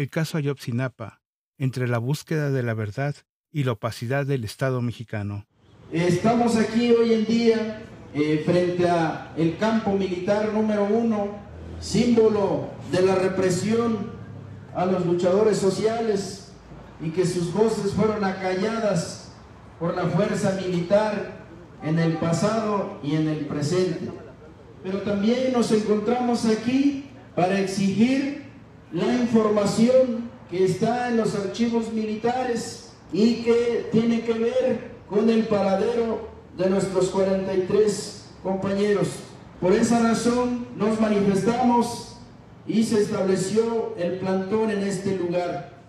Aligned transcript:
el 0.00 0.08
caso 0.08 0.38
Ayotzinapa, 0.38 1.20
entre 1.58 1.86
la 1.86 1.98
búsqueda 1.98 2.50
de 2.50 2.62
la 2.62 2.72
verdad 2.72 3.14
y 3.52 3.64
la 3.64 3.72
opacidad 3.72 4.24
del 4.24 4.44
Estado 4.44 4.80
mexicano. 4.80 5.46
Estamos 5.92 6.56
aquí 6.56 6.90
hoy 6.92 7.12
en 7.12 7.26
día 7.26 7.82
eh, 8.14 8.42
frente 8.46 8.88
a 8.88 9.34
el 9.36 9.58
campo 9.58 9.92
militar 9.92 10.54
número 10.54 10.84
uno, 10.84 11.36
símbolo 11.80 12.70
de 12.90 13.02
la 13.02 13.14
represión 13.14 14.10
a 14.74 14.86
los 14.86 15.04
luchadores 15.04 15.58
sociales 15.58 16.52
y 17.02 17.10
que 17.10 17.26
sus 17.26 17.52
voces 17.52 17.92
fueron 17.92 18.24
acalladas 18.24 19.32
por 19.78 19.94
la 19.94 20.06
fuerza 20.06 20.58
militar 20.64 21.44
en 21.82 21.98
el 21.98 22.14
pasado 22.14 23.00
y 23.02 23.16
en 23.16 23.28
el 23.28 23.44
presente. 23.44 24.10
Pero 24.82 25.02
también 25.02 25.52
nos 25.52 25.70
encontramos 25.72 26.46
aquí 26.46 27.10
para 27.36 27.60
exigir 27.60 28.39
la 28.92 29.14
información 29.14 30.30
que 30.50 30.64
está 30.64 31.08
en 31.08 31.16
los 31.16 31.34
archivos 31.34 31.92
militares 31.92 32.92
y 33.12 33.42
que 33.42 33.88
tiene 33.92 34.22
que 34.22 34.32
ver 34.32 34.90
con 35.08 35.28
el 35.30 35.44
paradero 35.44 36.28
de 36.56 36.70
nuestros 36.70 37.10
43 37.10 38.30
compañeros. 38.42 39.08
Por 39.60 39.72
esa 39.72 40.00
razón 40.02 40.66
nos 40.76 41.00
manifestamos 41.00 42.16
y 42.66 42.84
se 42.84 43.00
estableció 43.00 43.94
el 43.96 44.18
plantón 44.18 44.70
en 44.70 44.80
este 44.80 45.16
lugar. 45.16 45.80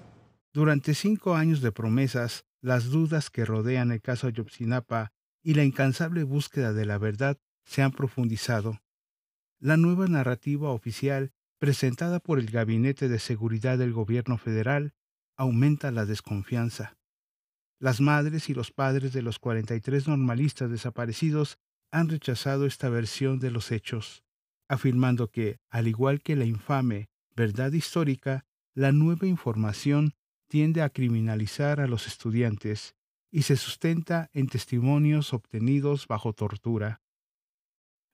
Durante 0.54 0.94
cinco 0.94 1.36
años 1.36 1.62
de 1.62 1.72
promesas, 1.72 2.46
las 2.62 2.86
dudas 2.86 3.30
que 3.30 3.46
rodean 3.46 3.92
el 3.92 4.02
caso 4.02 4.28
Ayotzinapa 4.28 5.12
y 5.42 5.54
la 5.54 5.64
incansable 5.64 6.24
búsqueda 6.24 6.74
de 6.74 6.86
la 6.86 6.98
verdad 6.98 7.38
se 7.66 7.82
han 7.82 7.92
profundizado. 7.92 8.80
La 9.60 9.78
nueva 9.78 10.08
narrativa 10.08 10.70
oficial 10.72 11.32
presentada 11.62 12.20
por 12.20 12.40
el 12.40 12.50
Gabinete 12.50 13.08
de 13.08 13.20
Seguridad 13.20 13.78
del 13.78 13.94
Gobierno 13.94 14.40
Federal 14.40 14.96
aumenta 15.38 15.92
la 15.92 16.08
desconfianza. 16.08 16.98
Las 17.80 18.02
madres 18.02 18.50
y 18.50 18.56
los 18.56 18.72
padres 18.72 19.14
de 19.14 19.22
los 19.22 19.38
43 19.38 20.08
normalistas 20.08 20.72
desaparecidos 20.72 21.60
han 21.92 22.10
rechazado 22.10 22.66
esta 22.66 22.90
versión 22.90 23.38
de 23.38 23.52
los 23.52 23.72
hechos, 23.72 24.24
afirmando 24.68 25.30
que, 25.30 25.60
al 25.70 25.88
igual 25.88 26.24
que 26.24 26.36
la 26.36 26.46
infame 26.46 27.10
verdad 27.36 27.72
histórica, 27.74 28.44
la 28.74 28.92
nueva 28.92 29.28
información 29.28 30.16
tiende 30.48 30.82
a 30.82 30.90
criminalizar 30.90 31.80
a 31.80 31.86
los 31.86 32.08
estudiantes 32.08 32.96
y 33.30 33.44
se 33.44 33.56
sustenta 33.56 34.32
en 34.34 34.48
testimonios 34.48 35.32
obtenidos 35.32 36.08
bajo 36.08 36.34
tortura. 36.34 37.04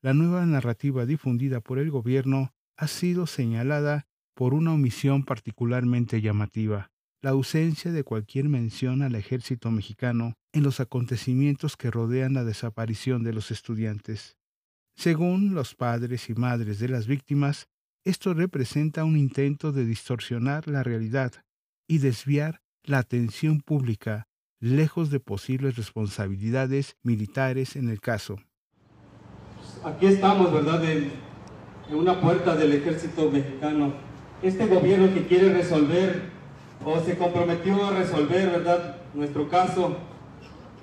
La 0.01 0.13
nueva 0.13 0.45
narrativa 0.45 1.05
difundida 1.05 1.61
por 1.61 1.79
el 1.79 1.91
gobierno 1.91 2.51
ha 2.77 2.87
sido 2.87 3.25
señalada 3.27 4.07
por 4.35 4.53
una 4.53 4.73
omisión 4.73 5.23
particularmente 5.23 6.21
llamativa, 6.21 6.91
la 7.21 7.31
ausencia 7.31 7.91
de 7.91 8.03
cualquier 8.03 8.47
mención 8.47 9.01
al 9.01 9.15
ejército 9.15 9.71
mexicano 9.71 10.35
en 10.53 10.63
los 10.63 10.79
acontecimientos 10.79 11.75
que 11.75 11.89
rodean 11.89 12.35
la 12.35 12.43
desaparición 12.43 13.23
de 13.23 13.33
los 13.33 13.49
estudiantes. 13.49 14.37
Según 14.95 15.55
los 15.55 15.73
padres 15.75 16.29
y 16.29 16.35
madres 16.35 16.79
de 16.79 16.89
las 16.89 17.07
víctimas, 17.07 17.67
esto 18.03 18.33
representa 18.33 19.03
un 19.03 19.17
intento 19.17 19.71
de 19.71 19.85
distorsionar 19.85 20.67
la 20.67 20.83
realidad 20.83 21.33
y 21.87 21.97
desviar 21.97 22.61
la 22.83 22.99
atención 22.99 23.61
pública 23.61 24.27
lejos 24.59 25.09
de 25.09 25.19
posibles 25.19 25.75
responsabilidades 25.75 26.95
militares 27.03 27.75
en 27.75 27.89
el 27.89 28.01
caso. 28.01 28.37
Aquí 29.83 30.07
estamos, 30.07 30.51
¿verdad?, 30.53 30.81
en, 31.89 31.95
una 31.95 32.19
puerta 32.19 32.55
del 32.55 32.73
ejército 32.73 33.29
mexicano. 33.31 33.93
Este 34.41 34.67
gobierno 34.67 35.13
que 35.13 35.25
quiere 35.25 35.53
resolver 35.53 36.23
o 36.85 36.99
se 36.99 37.17
comprometió 37.17 37.85
a 37.85 37.91
resolver, 37.91 38.49
¿verdad?, 38.49 38.97
nuestro 39.13 39.49
caso 39.49 39.97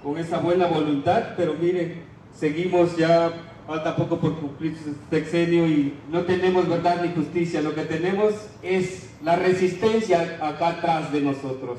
con 0.03 0.19
esa 0.19 0.39
buena 0.39 0.67
voluntad, 0.67 1.35
pero 1.37 1.55
miren, 1.55 2.03
seguimos 2.35 2.97
ya, 2.97 3.33
falta 3.67 3.97
poco 3.97 4.19
por 4.21 4.39
cumplir 4.39 4.77
su 4.77 4.95
sexenio 5.09 5.67
y 5.67 5.95
no 6.11 6.23
tenemos 6.23 6.69
verdad 6.69 7.03
ni 7.03 7.13
justicia. 7.15 7.63
Lo 7.63 7.75
que 7.75 7.85
tenemos 7.85 8.35
es 8.63 9.11
la 9.23 9.37
resistencia 9.37 10.39
acá 10.43 10.69
atrás 10.69 11.13
de 11.13 11.23
nosotros. 11.23 11.79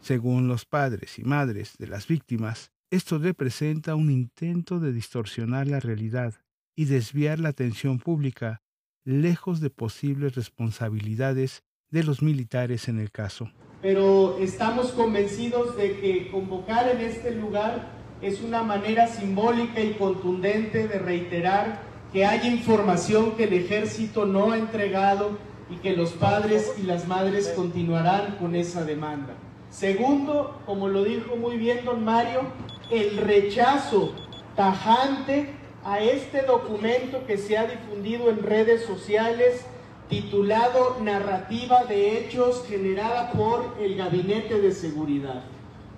Según 0.00 0.48
los 0.48 0.64
padres 0.64 1.18
y 1.18 1.22
madres 1.22 1.76
de 1.78 1.86
las 1.86 2.08
víctimas, 2.08 2.72
esto 2.90 3.18
representa 3.18 3.94
un 3.94 4.10
intento 4.10 4.80
de 4.80 4.92
distorsionar 4.92 5.68
la 5.68 5.78
realidad 5.78 6.34
y 6.76 6.86
desviar 6.86 7.38
la 7.38 7.50
atención 7.50 7.98
pública 7.98 8.62
lejos 9.04 9.60
de 9.60 9.70
posibles 9.70 10.34
responsabilidades 10.34 11.62
de 11.90 12.04
los 12.04 12.22
militares 12.22 12.88
en 12.88 12.98
el 12.98 13.10
caso. 13.10 13.50
Pero 13.82 14.38
estamos 14.38 14.92
convencidos 14.92 15.76
de 15.76 15.98
que 15.98 16.30
convocar 16.30 16.88
en 16.88 17.00
este 17.00 17.32
lugar 17.34 17.90
es 18.22 18.40
una 18.40 18.62
manera 18.62 19.08
simbólica 19.08 19.80
y 19.80 19.94
contundente 19.94 20.86
de 20.86 20.98
reiterar 20.98 21.82
que 22.12 22.24
hay 22.24 22.46
información 22.46 23.32
que 23.36 23.44
el 23.44 23.54
ejército 23.54 24.24
no 24.24 24.52
ha 24.52 24.58
entregado 24.58 25.38
y 25.70 25.76
que 25.76 25.96
los 25.96 26.12
padres 26.12 26.72
y 26.78 26.82
las 26.82 27.08
madres 27.08 27.48
continuarán 27.56 28.36
con 28.36 28.54
esa 28.54 28.84
demanda. 28.84 29.34
Segundo, 29.70 30.60
como 30.66 30.88
lo 30.88 31.02
dijo 31.02 31.34
muy 31.36 31.56
bien 31.56 31.84
don 31.84 32.04
Mario, 32.04 32.42
el 32.90 33.16
rechazo 33.16 34.14
tajante 34.54 35.61
a 35.84 36.00
este 36.00 36.42
documento 36.42 37.26
que 37.26 37.38
se 37.38 37.58
ha 37.58 37.66
difundido 37.66 38.30
en 38.30 38.42
redes 38.42 38.84
sociales 38.84 39.64
titulado 40.08 40.98
Narrativa 41.00 41.84
de 41.84 42.18
Hechos 42.18 42.64
generada 42.68 43.32
por 43.32 43.76
el 43.80 43.96
Gabinete 43.96 44.60
de 44.60 44.72
Seguridad. 44.72 45.44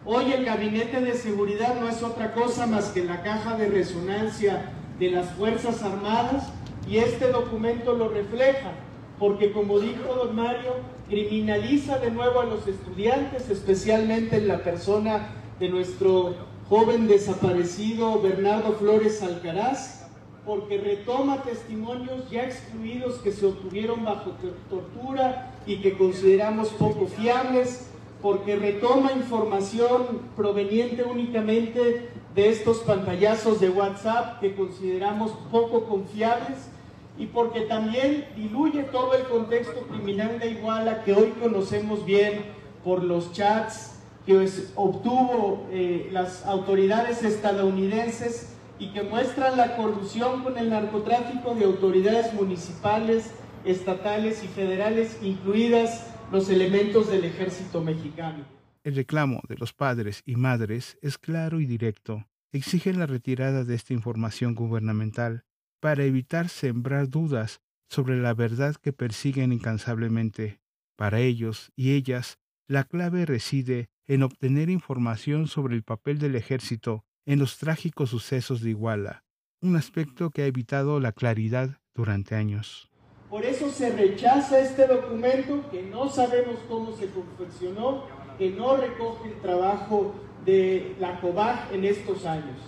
Hoy 0.07 0.33
el 0.33 0.45
Gabinete 0.45 1.01
de 1.01 1.15
Seguridad 1.15 1.81
no 1.81 1.89
es 1.89 2.03
otra 2.03 2.33
cosa 2.33 2.67
más 2.67 2.91
que 2.91 3.05
la 3.05 3.23
caja 3.23 3.57
de 3.57 3.69
resonancia 3.69 4.73
de 4.99 5.11
las 5.11 5.31
Fuerzas 5.33 5.83
Armadas 5.83 6.53
y 6.89 6.99
este 6.99 7.29
documento 7.29 7.95
lo 7.95 8.09
refleja 8.09 8.73
porque 9.19 9.53
como 9.53 9.79
dijo 9.79 10.15
don 10.15 10.35
Mario, 10.35 10.73
criminaliza 11.09 11.99
de 11.99 12.11
nuevo 12.11 12.41
a 12.41 12.47
los 12.47 12.67
estudiantes, 12.67 13.49
especialmente 13.49 14.37
en 14.37 14.49
la 14.49 14.59
persona 14.59 15.29
de 15.61 15.69
nuestro 15.69 16.35
joven 16.69 17.09
desaparecido 17.09 18.21
Bernardo 18.21 18.73
Flores 18.75 19.23
Alcaraz, 19.23 20.07
porque 20.47 20.79
retoma 20.79 21.43
testimonios 21.43 22.31
ya 22.31 22.45
excluidos 22.45 23.17
que 23.17 23.33
se 23.33 23.47
obtuvieron 23.47 24.05
bajo 24.05 24.33
tortura 24.69 25.55
y 25.67 25.81
que 25.81 25.97
consideramos 25.97 26.69
poco 26.71 27.07
fiables, 27.07 27.89
porque 28.21 28.57
retoma 28.57 29.13
información 29.13 30.21
proveniente 30.37 31.03
únicamente 31.03 32.11
de 32.35 32.49
estos 32.49 32.79
pantallazos 32.79 33.61
de 33.61 33.71
WhatsApp 33.71 34.41
que 34.41 34.55
consideramos 34.55 35.33
poco 35.51 35.85
confiables 35.85 36.69
y 37.17 37.27
porque 37.27 37.63
también 37.63 38.27
diluye 38.37 38.83
todo 38.85 39.15
el 39.15 39.25
contexto 39.25 39.83
criminal 39.83 40.39
de 40.41 40.51
Iguala 40.51 41.05
que 41.05 41.13
hoy 41.13 41.33
conocemos 41.41 42.05
bien 42.05 42.45
por 42.83 43.05
los 43.05 43.33
chats 43.33 43.94
que 44.27 44.49
obtuvo 44.75 45.69
eh, 45.71 46.09
las 46.11 46.45
autoridades 46.47 47.23
estadounidenses 47.23 48.55
y 48.79 48.93
que 48.93 49.03
muestran 49.03 49.57
la 49.57 49.77
corrupción 49.77 50.43
con 50.43 50.59
el 50.59 50.71
narcotráfico 50.71 51.55
de 51.55 51.65
autoridades 51.65 52.33
municipales, 52.35 53.33
estatales 53.65 54.43
y 54.43 54.49
federales, 54.49 55.19
incluidas 55.23 56.11
los 56.33 56.49
elementos 56.49 57.11
del 57.11 57.25
ejército 57.25 57.83
mexicano. 57.83 58.45
El 58.83 58.97
reclamo 58.97 59.41
de 59.49 59.57
los 59.57 59.73
padres 59.73 60.23
y 60.27 60.37
madres 60.37 60.99
es 61.01 61.19
claro 61.19 61.61
y 61.61 61.67
directo. 61.67 62.27
Exigen 62.53 62.99
la 62.99 63.07
retirada 63.07 63.65
de 63.65 63.75
esta 63.75 63.95
información 63.95 64.55
gubernamental 64.55 65.45
para 65.81 66.05
evitar 66.05 66.49
sembrar 66.49 67.09
dudas 67.09 67.61
sobre 67.89 68.17
la 68.17 68.35
verdad 68.35 68.75
que 68.77 68.93
persiguen 68.93 69.53
incansablemente. 69.53 70.61
Para 70.97 71.21
ellos 71.21 71.73
y 71.77 71.93
ellas, 71.93 72.39
la 72.67 72.85
clave 72.85 73.27
reside 73.27 73.91
en 74.07 74.23
obtener 74.23 74.71
información 74.71 75.47
sobre 75.47 75.75
el 75.75 75.83
papel 75.83 76.19
del 76.19 76.35
ejército 76.35 77.05
en 77.27 77.39
los 77.39 77.59
trágicos 77.59 78.11
sucesos 78.11 78.61
de 78.61 78.71
Iguala, 78.71 79.25
un 79.61 79.77
aspecto 79.77 80.31
que 80.31 80.43
ha 80.43 80.47
evitado 80.47 81.01
la 81.01 81.13
claridad 81.13 81.79
durante 81.95 82.35
años. 82.35 82.91
Por 83.31 83.45
eso 83.45 83.71
se 83.71 83.91
rechaza 83.91 84.61
este 84.61 84.87
documento 84.87 85.69
que 85.71 85.83
no 85.83 86.09
sabemos 86.09 86.57
cómo 86.69 86.93
se 86.93 87.09
confeccionó, 87.09 88.05
que 88.39 88.51
no 88.51 88.77
recoge 88.77 89.29
el 89.29 89.41
trabajo 89.41 90.15
de 90.45 90.95
la 91.01 91.21
COBAG 91.21 91.73
en 91.73 91.85
estos 91.85 92.27
años. 92.27 92.59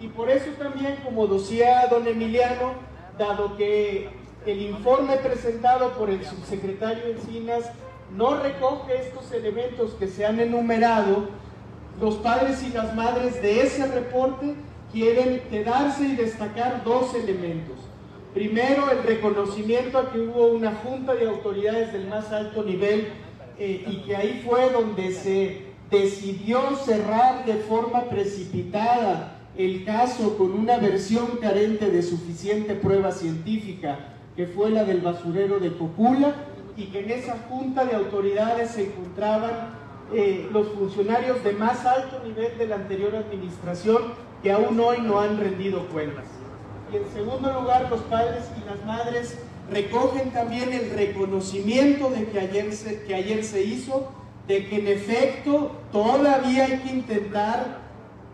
Y 0.00 0.08
por 0.08 0.28
eso 0.28 0.50
también, 0.58 0.96
como 1.04 1.28
decía 1.28 1.86
don 1.88 2.06
Emiliano, 2.06 2.74
dado 3.16 3.56
que 3.56 4.10
el 4.44 4.60
informe 4.62 5.16
presentado 5.18 5.92
por 5.92 6.10
el 6.10 6.24
subsecretario 6.24 7.04
Encinas 7.06 7.70
no 8.16 8.40
recoge 8.40 9.00
estos 9.00 9.32
elementos 9.32 9.92
que 9.94 10.08
se 10.08 10.26
han 10.26 10.40
enumerado, 10.40 11.28
los 12.00 12.16
padres 12.16 12.62
y 12.62 12.70
las 12.70 12.94
madres 12.94 13.40
de 13.42 13.62
ese 13.62 13.86
reporte 13.86 14.54
quieren 14.92 15.40
quedarse 15.50 16.04
y 16.04 16.16
destacar 16.16 16.84
dos 16.84 17.14
elementos. 17.14 17.76
Primero, 18.34 18.90
el 18.90 19.02
reconocimiento 19.02 19.98
a 19.98 20.10
que 20.10 20.20
hubo 20.20 20.46
una 20.46 20.74
junta 20.76 21.14
de 21.14 21.28
autoridades 21.28 21.92
del 21.92 22.08
más 22.08 22.32
alto 22.32 22.62
nivel 22.62 23.08
eh, 23.58 23.84
y 23.86 23.96
que 24.02 24.16
ahí 24.16 24.42
fue 24.44 24.70
donde 24.70 25.12
se 25.12 25.72
decidió 25.90 26.76
cerrar 26.76 27.44
de 27.44 27.56
forma 27.56 28.04
precipitada 28.04 29.38
el 29.56 29.84
caso 29.84 30.38
con 30.38 30.52
una 30.52 30.78
versión 30.78 31.36
carente 31.40 31.90
de 31.90 32.02
suficiente 32.02 32.74
prueba 32.74 33.12
científica, 33.12 33.98
que 34.34 34.46
fue 34.46 34.70
la 34.70 34.84
del 34.84 35.02
basurero 35.02 35.60
de 35.60 35.76
Cocula, 35.76 36.34
y 36.76 36.86
que 36.86 37.00
en 37.00 37.10
esa 37.10 37.36
junta 37.48 37.84
de 37.84 37.96
autoridades 37.96 38.70
se 38.70 38.86
encontraban 38.86 39.74
eh, 40.12 40.48
los 40.52 40.68
funcionarios 40.68 41.42
de 41.44 41.52
más 41.52 41.84
alto 41.86 42.20
nivel 42.24 42.56
de 42.58 42.66
la 42.66 42.76
anterior 42.76 43.14
administración 43.16 44.14
que 44.42 44.52
aún 44.52 44.78
hoy 44.80 44.98
no 45.00 45.20
han 45.20 45.38
rendido 45.38 45.86
cuentas. 45.88 46.24
Y 46.92 46.96
en 46.96 47.10
segundo 47.12 47.52
lugar, 47.52 47.88
los 47.90 48.00
padres 48.02 48.44
y 48.60 48.68
las 48.68 48.84
madres 48.84 49.38
recogen 49.70 50.30
también 50.30 50.72
el 50.72 50.90
reconocimiento 50.90 52.10
de 52.10 52.26
que 52.26 52.40
ayer 52.40 52.72
se, 52.74 53.02
que 53.04 53.14
ayer 53.14 53.44
se 53.44 53.62
hizo, 53.62 54.10
de 54.46 54.66
que 54.66 54.80
en 54.80 54.88
efecto 54.88 55.72
todavía 55.92 56.64
hay 56.64 56.78
que 56.78 56.90
intentar 56.90 57.80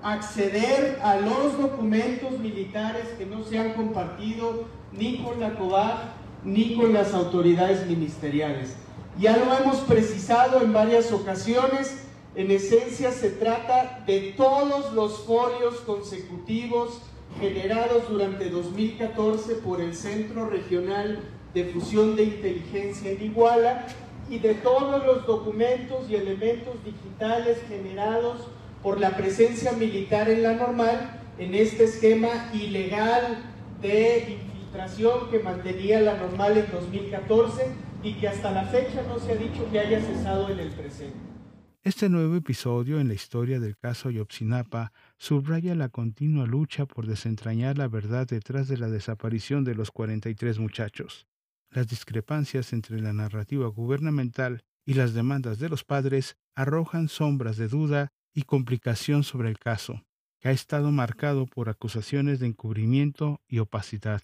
acceder 0.02 0.98
a 1.02 1.16
los 1.16 1.58
documentos 1.58 2.38
militares 2.38 3.08
que 3.18 3.26
no 3.26 3.42
se 3.44 3.58
han 3.58 3.74
compartido 3.74 4.64
ni 4.92 5.18
con 5.18 5.38
la 5.38 5.54
COBAG 5.54 6.17
ni 6.48 6.74
con 6.74 6.92
las 6.92 7.12
autoridades 7.12 7.86
ministeriales. 7.86 8.74
Ya 9.18 9.36
lo 9.36 9.52
hemos 9.56 9.78
precisado 9.80 10.62
en 10.62 10.72
varias 10.72 11.12
ocasiones, 11.12 12.04
en 12.34 12.50
esencia 12.50 13.10
se 13.10 13.30
trata 13.30 14.04
de 14.06 14.32
todos 14.36 14.92
los 14.94 15.24
folios 15.24 15.76
consecutivos 15.80 17.00
generados 17.40 18.08
durante 18.08 18.48
2014 18.48 19.56
por 19.56 19.80
el 19.80 19.94
Centro 19.94 20.48
Regional 20.48 21.20
de 21.52 21.64
Fusión 21.64 22.16
de 22.16 22.24
Inteligencia 22.24 23.10
en 23.10 23.22
Iguala 23.22 23.86
y 24.30 24.38
de 24.38 24.54
todos 24.54 25.04
los 25.04 25.26
documentos 25.26 26.08
y 26.08 26.14
elementos 26.14 26.74
digitales 26.84 27.58
generados 27.68 28.46
por 28.82 29.00
la 29.00 29.16
presencia 29.16 29.72
militar 29.72 30.30
en 30.30 30.42
la 30.42 30.54
normal 30.54 31.20
en 31.38 31.54
este 31.54 31.84
esquema 31.84 32.50
ilegal 32.52 33.38
de 33.82 34.38
infiltración 34.68 35.30
que 35.30 35.38
mantenía 35.38 36.00
la 36.00 36.18
normal 36.18 36.58
en 36.58 36.70
2014 36.70 37.72
y 38.02 38.14
que 38.14 38.28
hasta 38.28 38.50
la 38.50 38.66
fecha 38.66 39.02
no 39.08 39.18
se 39.18 39.32
ha 39.32 39.36
dicho 39.36 39.66
que 39.70 39.80
haya 39.80 40.00
cesado 40.00 40.50
en 40.50 40.58
el 40.58 40.70
presente. 40.70 41.16
Este 41.82 42.10
nuevo 42.10 42.36
episodio 42.36 43.00
en 43.00 43.08
la 43.08 43.14
historia 43.14 43.60
del 43.60 43.78
caso 43.78 44.10
Ayotzinapa 44.10 44.92
subraya 45.16 45.74
la 45.74 45.88
continua 45.88 46.46
lucha 46.46 46.84
por 46.84 47.06
desentrañar 47.06 47.78
la 47.78 47.88
verdad 47.88 48.26
detrás 48.26 48.68
de 48.68 48.76
la 48.76 48.90
desaparición 48.90 49.64
de 49.64 49.74
los 49.74 49.90
43 49.90 50.58
muchachos. 50.58 51.26
Las 51.70 51.88
discrepancias 51.88 52.72
entre 52.74 53.00
la 53.00 53.14
narrativa 53.14 53.68
gubernamental 53.68 54.60
y 54.84 54.94
las 54.94 55.14
demandas 55.14 55.58
de 55.58 55.70
los 55.70 55.84
padres 55.84 56.36
arrojan 56.54 57.08
sombras 57.08 57.56
de 57.56 57.68
duda 57.68 58.08
y 58.34 58.42
complicación 58.42 59.22
sobre 59.22 59.48
el 59.48 59.58
caso, 59.58 60.04
que 60.40 60.48
ha 60.48 60.52
estado 60.52 60.90
marcado 60.90 61.46
por 61.46 61.70
acusaciones 61.70 62.38
de 62.38 62.48
encubrimiento 62.48 63.40
y 63.48 63.60
opacidad. 63.60 64.22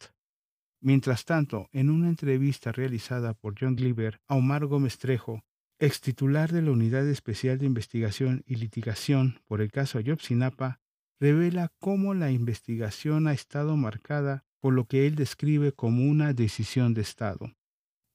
Mientras 0.86 1.24
tanto, 1.24 1.70
en 1.72 1.88
una 1.88 2.10
entrevista 2.10 2.70
realizada 2.70 3.32
por 3.32 3.54
John 3.58 3.74
Gliber 3.74 4.20
a 4.28 4.34
Omar 4.34 4.66
Gómez 4.66 4.98
Trejo, 4.98 5.42
ex 5.78 6.02
titular 6.02 6.52
de 6.52 6.60
la 6.60 6.72
Unidad 6.72 7.08
Especial 7.08 7.56
de 7.58 7.64
Investigación 7.64 8.44
y 8.46 8.56
Litigación 8.56 9.40
por 9.46 9.62
el 9.62 9.72
caso 9.72 9.96
Ayotzinapa, 9.96 10.82
revela 11.18 11.72
cómo 11.78 12.12
la 12.12 12.30
investigación 12.30 13.28
ha 13.28 13.32
estado 13.32 13.78
marcada 13.78 14.44
por 14.60 14.74
lo 14.74 14.84
que 14.84 15.06
él 15.06 15.14
describe 15.14 15.72
como 15.72 16.04
una 16.04 16.34
decisión 16.34 16.92
de 16.92 17.00
Estado. 17.00 17.50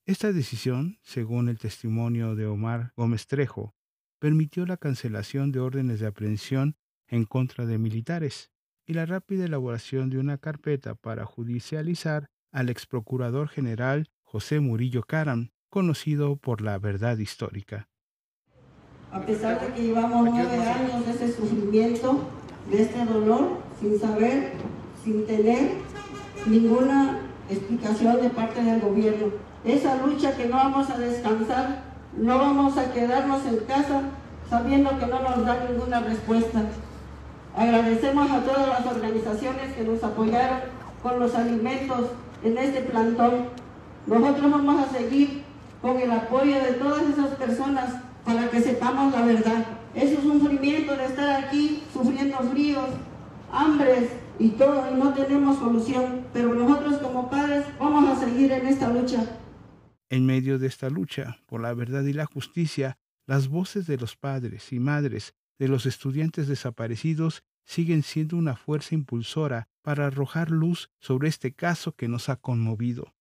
Esta 0.05 0.31
decisión, 0.31 0.99
según 1.01 1.49
el 1.49 1.57
testimonio 1.57 2.35
de 2.35 2.45
Omar 2.45 2.93
Gómez 2.95 3.25
Trejo, 3.25 3.73
permitió 4.19 4.67
la 4.67 4.77
cancelación 4.77 5.51
de 5.51 5.59
órdenes 5.59 6.01
de 6.01 6.05
aprehensión 6.05 6.75
en 7.07 7.25
contra 7.25 7.65
de 7.65 7.79
militares 7.79 8.51
y 8.85 8.93
la 8.93 9.07
rápida 9.07 9.45
elaboración 9.45 10.11
de 10.11 10.19
una 10.19 10.37
carpeta 10.37 10.93
para 10.93 11.25
judicializar 11.25 12.29
al 12.51 12.69
ex 12.69 12.85
procurador 12.85 13.47
general 13.47 14.09
José 14.23 14.59
Murillo 14.59 15.03
Caram, 15.03 15.51
conocido 15.69 16.35
por 16.35 16.61
la 16.61 16.77
verdad 16.77 17.17
histórica. 17.17 17.87
A 19.11 19.21
pesar 19.21 19.59
de 19.59 19.73
que 19.73 19.83
llevamos 19.83 20.29
nueve 20.29 20.57
años 20.57 21.05
de 21.05 21.11
ese 21.11 21.35
sufrimiento, 21.35 22.27
de 22.69 22.83
este 22.83 23.05
dolor, 23.05 23.57
sin 23.79 23.99
saber, 23.99 24.53
sin 25.03 25.25
tener 25.25 25.71
ninguna 26.45 27.19
explicación 27.49 28.21
de 28.21 28.29
parte 28.29 28.63
del 28.63 28.79
gobierno. 28.79 29.27
Esa 29.63 29.95
lucha 30.05 30.37
que 30.37 30.45
no 30.45 30.57
vamos 30.57 30.89
a 30.89 30.97
descansar, 30.97 31.83
no 32.15 32.37
vamos 32.37 32.77
a 32.77 32.93
quedarnos 32.93 33.45
en 33.45 33.57
casa 33.65 34.03
sabiendo 34.49 34.97
que 34.97 35.05
no 35.07 35.21
nos 35.21 35.45
da 35.45 35.65
ninguna 35.69 35.99
respuesta. 36.01 36.63
Agradecemos 37.55 38.29
a 38.31 38.43
todas 38.43 38.67
las 38.67 38.85
organizaciones 38.85 39.73
que 39.75 39.83
nos 39.83 40.03
apoyaron 40.03 40.59
con 41.01 41.19
los 41.19 41.33
alimentos 41.35 42.11
en 42.43 42.57
este 42.57 42.81
plantón. 42.81 43.49
Nosotros 44.05 44.51
vamos 44.51 44.87
a 44.87 44.91
seguir 44.91 45.43
con 45.81 45.99
el 45.99 46.11
apoyo 46.11 46.55
de 46.55 46.73
todas 46.73 47.03
esas 47.03 47.29
personas 47.35 47.95
para 48.25 48.49
que 48.49 48.61
sepamos 48.61 49.13
la 49.13 49.25
verdad. 49.25 49.65
Es 49.95 50.17
un 50.23 50.39
sufrimiento 50.39 50.95
de 50.95 51.05
estar 51.05 51.43
aquí 51.43 51.83
sufriendo 51.93 52.37
fríos, 52.51 52.89
hambres, 53.51 54.09
y 54.39 54.49
todo 54.51 54.89
no 54.95 55.13
tenemos 55.13 55.59
solución, 55.59 56.25
pero 56.31 56.53
nosotros 56.53 56.97
como 56.99 57.29
padres 57.29 57.65
vamos 57.77 58.09
a 58.09 58.19
seguir 58.19 58.51
en 58.53 58.67
esta 58.67 58.89
lucha. 58.89 59.25
En 60.09 60.25
medio 60.25 60.57
de 60.57 60.67
esta 60.67 60.89
lucha 60.89 61.37
por 61.45 61.61
la 61.61 61.73
verdad 61.73 62.03
y 62.03 62.13
la 62.13 62.25
justicia, 62.25 62.97
las 63.27 63.49
voces 63.49 63.85
de 63.85 63.97
los 63.97 64.15
padres 64.15 64.71
y 64.71 64.79
madres 64.79 65.35
de 65.59 65.67
los 65.67 65.85
estudiantes 65.85 66.47
desaparecidos 66.47 67.43
siguen 67.65 68.01
siendo 68.01 68.37
una 68.37 68.55
fuerza 68.55 68.95
impulsora 68.95 69.67
para 69.81 70.07
arrojar 70.07 70.51
luz 70.51 70.89
sobre 70.99 71.29
este 71.29 71.53
caso 71.53 71.93
que 71.93 72.07
nos 72.07 72.29
ha 72.29 72.35
conmovido. 72.35 73.13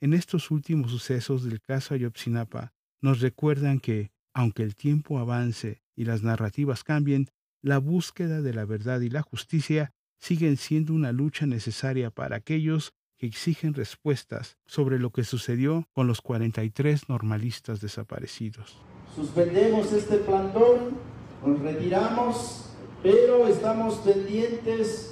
En 0.00 0.14
estos 0.14 0.50
últimos 0.50 0.90
sucesos 0.90 1.44
del 1.44 1.60
caso 1.60 1.94
Ayotzinapa 1.94 2.72
nos 3.00 3.20
recuerdan 3.20 3.78
que, 3.78 4.10
aunque 4.34 4.62
el 4.62 4.74
tiempo 4.74 5.18
avance 5.18 5.82
y 5.94 6.04
las 6.04 6.22
narrativas 6.22 6.82
cambien, 6.84 7.28
la 7.60 7.78
búsqueda 7.78 8.42
de 8.42 8.52
la 8.52 8.64
verdad 8.64 9.00
y 9.00 9.10
la 9.10 9.22
justicia 9.22 9.92
siguen 10.18 10.56
siendo 10.56 10.94
una 10.94 11.12
lucha 11.12 11.46
necesaria 11.46 12.10
para 12.10 12.36
aquellos 12.36 12.94
que 13.18 13.26
exigen 13.26 13.74
respuestas 13.74 14.56
sobre 14.66 14.98
lo 14.98 15.10
que 15.10 15.22
sucedió 15.22 15.86
con 15.92 16.08
los 16.08 16.20
43 16.20 17.08
normalistas 17.08 17.80
desaparecidos. 17.80 18.78
Suspendemos 19.14 19.92
este 19.92 20.16
plantón, 20.18 20.96
nos 21.46 21.60
retiramos, 21.60 22.70
pero 23.02 23.46
estamos 23.46 23.98
pendientes 23.98 25.11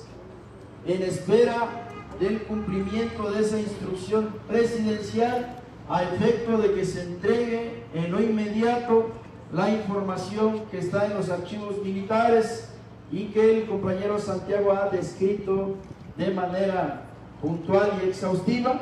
en 0.87 1.03
espera 1.03 1.87
del 2.19 2.43
cumplimiento 2.43 3.31
de 3.31 3.41
esa 3.41 3.59
instrucción 3.59 4.35
presidencial 4.49 5.57
a 5.89 6.03
efecto 6.05 6.59
de 6.59 6.75
que 6.75 6.85
se 6.85 7.03
entregue 7.03 7.83
en 7.95 8.13
lo 8.13 8.21
inmediato 8.21 9.11
la 9.53 9.71
información 9.71 10.63
que 10.71 10.79
está 10.79 11.07
en 11.07 11.15
los 11.15 11.29
archivos 11.31 11.83
militares 11.83 12.69
y 13.11 13.27
que 13.27 13.59
el 13.59 13.67
compañero 13.67 14.19
Santiago 14.19 14.73
ha 14.73 14.89
descrito 14.89 15.77
de 16.17 16.31
manera 16.31 17.07
puntual 17.43 17.91
y 18.03 18.09
exhaustiva. 18.09 18.81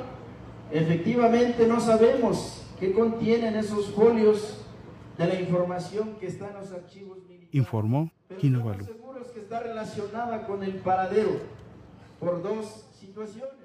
Efectivamente 0.71 1.67
no 1.67 1.81
sabemos 1.81 2.63
qué 2.79 2.93
contienen 2.93 3.57
esos 3.57 3.91
folios 3.91 4.59
de 5.17 5.27
la 5.27 5.41
información 5.41 6.17
que 6.21 6.27
está 6.27 6.49
en 6.49 6.55
los 6.55 6.73
archivos 6.73 7.19
militares. 7.27 7.49
Informó 7.53 8.11
Quino 8.39 8.59
Estamos 8.59 8.87
seguros 8.87 9.29
que 9.29 9.41
está 9.41 9.61
relacionada 9.61 10.47
con 10.47 10.63
el 10.63 10.75
paradero 10.75 11.41
por 12.19 12.43
dos 12.43 12.85
situaciones. 12.99 13.58